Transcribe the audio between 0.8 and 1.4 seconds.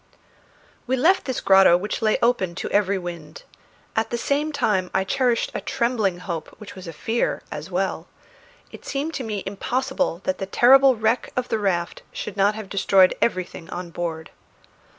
We left